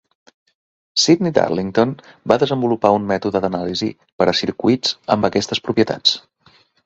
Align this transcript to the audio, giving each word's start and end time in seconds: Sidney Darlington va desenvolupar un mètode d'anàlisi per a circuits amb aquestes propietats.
Sidney 1.01 1.33
Darlington 1.35 1.91
va 2.31 2.37
desenvolupar 2.45 2.91
un 2.99 3.05
mètode 3.13 3.43
d'anàlisi 3.45 3.91
per 4.21 4.29
a 4.31 4.35
circuits 4.41 4.95
amb 5.17 5.27
aquestes 5.29 5.63
propietats. 5.69 6.17